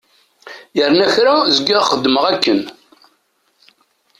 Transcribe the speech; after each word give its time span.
Yerna 0.77 1.05
kra 1.15 1.35
zgiɣ 1.55 1.81
xeddmeɣ 1.89 2.23
akken. 2.33 2.61